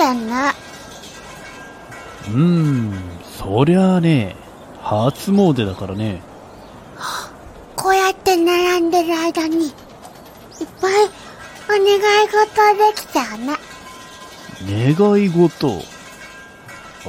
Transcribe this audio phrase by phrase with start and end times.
[0.00, 0.54] だね。
[2.28, 2.92] うーん、
[3.38, 4.34] そりゃあね、
[4.82, 6.22] 初詣だからね。
[7.76, 9.72] こうやって並んでる間に、いっ
[10.80, 10.92] ぱい
[11.66, 12.38] お願い事
[12.76, 13.56] できちゃうね。
[14.66, 15.68] 願い事。
[17.06, 17.08] あ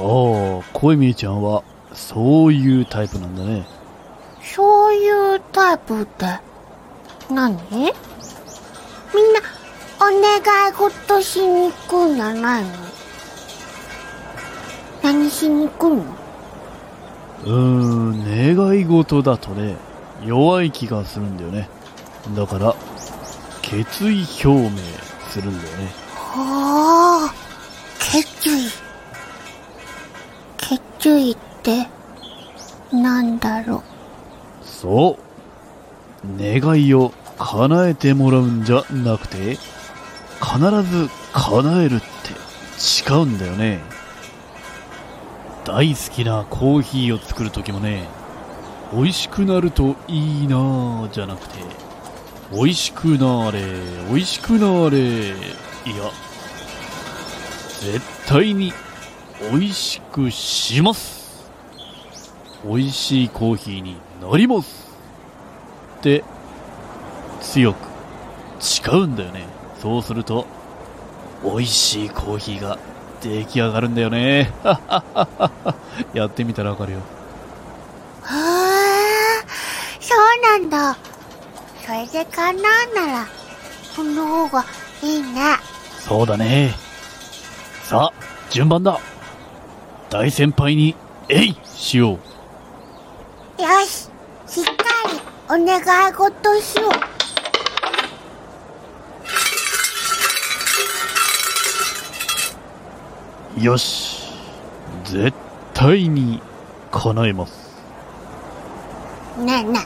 [0.72, 1.62] 小泉ちゃんは、
[1.92, 3.66] そういうタイプなんだね。
[4.42, 6.26] そういうタイプって、
[7.30, 7.56] 何？
[7.70, 7.92] みんな、
[10.00, 12.81] お願い事しに行くんじゃないの？
[15.12, 15.96] 何しに行くの？
[17.44, 19.76] うーん、願い事だとね、
[20.24, 21.68] 弱い気がするんだよね。
[22.34, 22.74] だから、
[23.60, 24.70] 決意表明
[25.28, 25.92] するんだよね。
[26.14, 27.34] はあ、
[27.98, 28.70] 決意。
[30.56, 31.86] 決意って、
[32.90, 33.82] なんだろ
[34.62, 35.18] そ
[36.24, 36.28] う。
[36.38, 39.58] 願いを叶えてもらうんじゃなくて、
[40.40, 42.06] 必ず叶えるって
[43.10, 43.91] 違うんだよね。
[45.64, 48.08] 大好きなコーヒーを作るときもね、
[48.92, 51.58] 美味しくなるといいなぁじゃなくて、
[52.52, 53.60] 美味しくなれ、
[54.08, 55.34] 美味しくなれ、いや、
[57.80, 58.72] 絶対に
[59.50, 61.50] 美味しくします。
[62.64, 64.90] 美味しいコーヒーになります。
[65.98, 66.24] って
[67.40, 67.76] 強く
[68.58, 69.46] 誓うんだよね。
[69.80, 70.46] そうすると
[71.44, 72.78] 美味しいコーヒーが
[73.22, 74.52] 出来上がるんだよね
[76.12, 77.00] やってみたらわかるよう。
[77.00, 79.42] へえ、
[80.00, 80.96] そうなんだ。
[81.84, 82.24] それで
[82.94, 83.26] なら、
[83.94, 84.64] その方が
[85.02, 85.56] いいね。
[86.00, 86.74] そうだね
[87.84, 88.12] さあ
[88.50, 88.98] 順番だ
[90.10, 90.96] 大先輩に
[91.28, 92.18] えいしよ
[93.58, 94.08] うよし、
[94.48, 94.72] しっか
[95.12, 97.11] りお願い事しよう。
[103.62, 104.26] よし
[105.04, 105.32] 絶
[105.72, 106.42] 対に
[106.90, 107.72] 叶えます
[109.38, 109.78] ねえね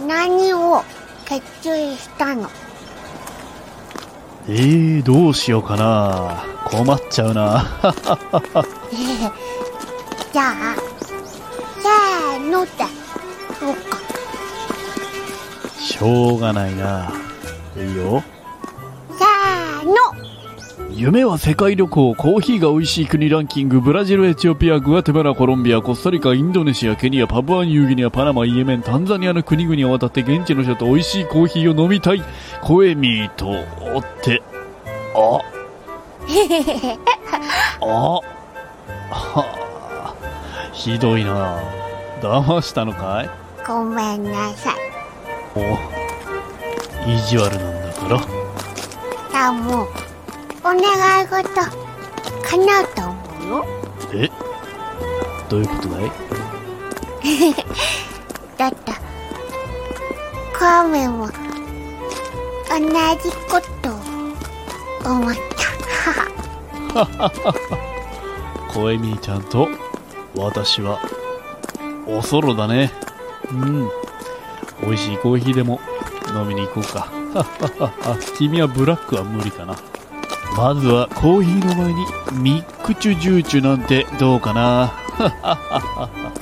[0.00, 0.06] え。
[0.06, 0.84] 何を
[1.26, 1.42] 決
[1.76, 2.48] 意したの？
[4.48, 7.64] えー、どうしようかな困っちゃうな
[10.32, 10.76] じゃあ、
[11.82, 12.84] せーのって、
[13.58, 13.98] そうか。
[15.78, 17.12] しょうがないな。
[17.76, 18.22] いいよ。
[19.18, 19.94] せーの
[20.92, 32.22] 夢は世界旅行、コーヒーが美味しい国ランキング、ブラジル、エチオピア、グアテマラ、コロンビア、コスタリカ、インドネシア、ケニア、パプアニューギニア、パナマ、イエメン、タンザニアの国々を渡って現地の人と美味しいコーヒーを飲みたい。
[32.62, 33.56] コエミーと、っ
[34.22, 34.42] て、
[35.14, 35.40] あ、
[37.80, 38.22] あ、は
[39.10, 40.14] あ、
[40.72, 41.62] ひどいな。
[42.20, 43.30] 騙したのかい？
[43.66, 44.74] ごめんなさい。
[45.56, 45.78] お、
[47.08, 48.18] 意地悪なんだから。
[48.20, 49.88] さあもう、
[50.62, 50.80] お願
[51.22, 51.42] い事、
[52.44, 53.64] 叶うと思うよ。
[54.12, 54.30] え？
[55.48, 56.10] どういうことだい？
[58.58, 58.92] だって、
[60.52, 61.32] カーメンも、同
[63.22, 63.88] じこと
[65.08, 65.40] を思った。
[68.74, 69.68] コエミーちゃんと
[70.36, 71.00] 私は
[72.06, 72.92] おそろだね。
[73.50, 73.90] うん。
[74.82, 75.80] 美味しいコーヒーでも
[76.34, 77.08] 飲みに行こうか。
[78.36, 79.76] 君はブラックは無理かな
[80.56, 82.04] まずはコーヒーの前に
[82.42, 84.92] ミックチュジューチュなんてどうかな？